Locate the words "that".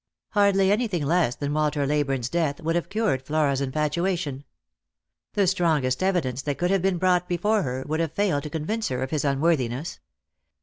6.41-6.57